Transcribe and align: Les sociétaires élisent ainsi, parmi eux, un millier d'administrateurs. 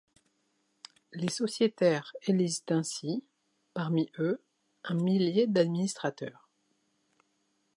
Les 1.13 1.29
sociétaires 1.29 2.11
élisent 2.23 2.63
ainsi, 2.69 3.23
parmi 3.75 4.09
eux, 4.17 4.41
un 4.83 4.95
millier 4.95 5.45
d'administrateurs. 5.45 6.49